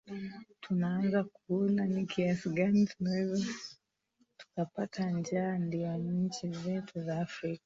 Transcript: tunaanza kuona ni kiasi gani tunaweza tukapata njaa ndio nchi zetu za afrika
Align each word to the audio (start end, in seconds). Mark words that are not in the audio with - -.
tunaanza 0.61 1.23
kuona 1.23 1.85
ni 1.87 2.05
kiasi 2.05 2.49
gani 2.49 2.85
tunaweza 2.87 3.45
tukapata 4.37 5.11
njaa 5.11 5.57
ndio 5.57 5.95
nchi 5.97 6.49
zetu 6.51 7.01
za 7.03 7.21
afrika 7.21 7.59